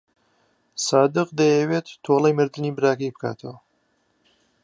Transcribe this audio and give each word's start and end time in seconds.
سادق 0.87 1.27
دەیەوێت 1.39 1.87
تۆڵەی 2.03 2.37
مردنی 2.37 2.75
براکەی 2.77 3.13
بکاتەوە. 3.15 3.57